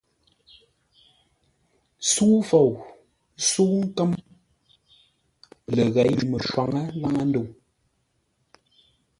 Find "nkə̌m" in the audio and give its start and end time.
3.85-4.11